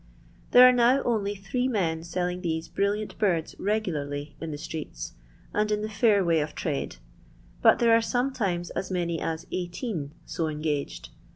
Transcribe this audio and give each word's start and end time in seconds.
There 0.49 0.67
are 0.67 0.71
now 0.71 1.03
only^three 1.03 1.69
men 1.69 2.01
selling 2.03 2.41
these 2.41 2.67
brilliant 2.67 3.19
birds 3.19 3.53
regularly 3.59 4.35
in 4.41 4.49
the 4.49 4.57
streets, 4.57 5.13
and 5.53 5.71
in 5.71 5.83
the 5.83 5.89
fair 5.89 6.25
way 6.25 6.39
of 6.39 6.55
trade; 6.55 6.95
but 7.61 7.77
there 7.77 7.95
are 7.95 8.01
sometimes 8.01 8.71
as 8.71 8.89
many 8.89 9.19
as 9.21 9.45
18 9.51 10.11
so 10.25 10.47
engaged. 10.47 11.09